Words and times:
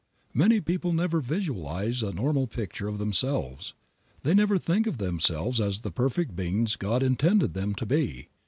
Many 0.33 0.61
people 0.61 0.93
never 0.93 1.19
visualize 1.21 2.01
a 2.01 2.11
normal 2.11 2.47
picture 2.47 2.87
of 2.87 2.97
themselves. 2.97 3.75
They 4.23 4.33
never 4.33 4.57
think 4.57 4.87
of 4.87 4.97
themselves 4.97 5.61
as 5.61 5.81
the 5.81 5.91
perfect 5.91 6.35
beings 6.35 6.75
God 6.75 7.03
intended 7.03 7.53
them 7.53 7.75
to 7.75 7.85
be. 7.85 8.29